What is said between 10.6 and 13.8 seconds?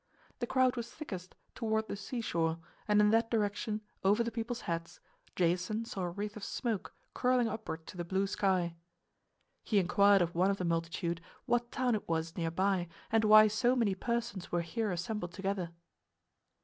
multitude what town it was near by and why so